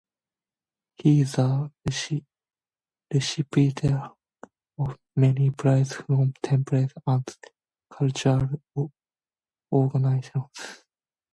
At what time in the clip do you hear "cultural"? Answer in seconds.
7.91-8.49